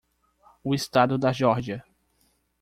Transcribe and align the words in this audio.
O 0.63 0.73
estado 0.73 1.15
da 1.15 1.31
Geórgia. 1.31 1.85